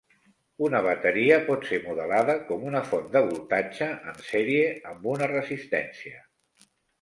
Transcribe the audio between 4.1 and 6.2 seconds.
en sèrie amb una resistència.